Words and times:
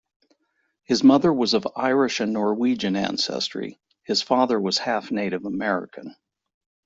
His 0.83 1.03
mother 1.03 1.31
was 1.31 1.53
of 1.53 1.67
Irish 1.75 2.21
and 2.21 2.33
Norwegian 2.33 2.95
ancestry; 2.95 3.79
his 4.01 4.23
father 4.23 4.59
was 4.59 4.79
half 4.79 5.11
Native 5.11 5.45
American. 5.45 6.15